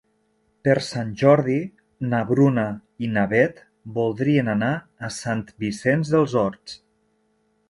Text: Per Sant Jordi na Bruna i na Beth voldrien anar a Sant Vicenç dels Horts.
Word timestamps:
Per 0.67 0.75
Sant 0.85 1.11
Jordi 1.21 1.57
na 2.13 2.21
Bruna 2.31 2.65
i 3.09 3.11
na 3.19 3.27
Beth 3.35 3.61
voldrien 3.99 4.51
anar 4.57 4.71
a 5.09 5.11
Sant 5.19 5.47
Vicenç 5.67 6.15
dels 6.17 6.39
Horts. 6.43 6.81